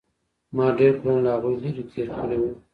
ما 0.55 0.65
ډېر 0.79 0.93
کلونه 0.99 1.21
له 1.25 1.29
هغوى 1.35 1.55
لرې 1.63 1.83
تېر 1.91 2.07
کړي 2.17 2.37
وو. 2.39 2.51